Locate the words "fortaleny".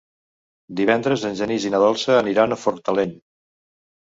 2.63-3.17